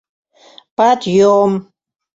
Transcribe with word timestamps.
Па-адъём! 0.77 1.51